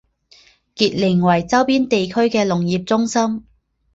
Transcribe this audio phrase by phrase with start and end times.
[0.73, 3.45] 杰宁为周边地区的农业中心。